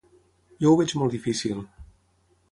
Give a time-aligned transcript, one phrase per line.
[0.63, 1.59] Jo ho veig molt difícil.